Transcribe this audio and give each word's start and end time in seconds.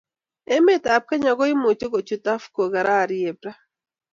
Emet 0.55 0.83
ab 0.95 1.03
kenya 1.09 1.31
ko 1.37 1.43
imuche 1.53 1.85
kuchut 1.93 2.25
Afco 2.33 2.61
karari 2.73 3.17
eb 3.29 3.37
raa 3.45 3.59